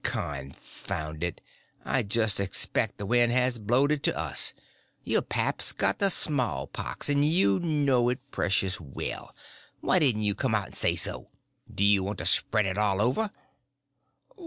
Confound 0.03 1.23
it, 1.23 1.41
I 1.85 2.01
just 2.01 2.39
expect 2.39 2.97
the 2.97 3.05
wind 3.05 3.31
has 3.33 3.59
blowed 3.59 3.91
it 3.91 4.01
to 4.05 4.17
us. 4.17 4.55
Your 5.03 5.21
pap's 5.21 5.71
got 5.73 5.99
the 5.99 6.09
small 6.09 6.65
pox, 6.65 7.07
and 7.07 7.23
you 7.23 7.59
know 7.59 8.09
it 8.09 8.31
precious 8.31 8.81
well. 8.81 9.35
Why 9.79 9.99
didn't 9.99 10.23
you 10.23 10.33
come 10.33 10.55
out 10.55 10.65
and 10.65 10.75
say 10.75 10.95
so? 10.95 11.29
Do 11.71 11.83
you 11.83 12.01
want 12.01 12.17
to 12.17 12.25
spread 12.25 12.65
it 12.65 12.79
all 12.79 12.99
over?" 12.99 13.29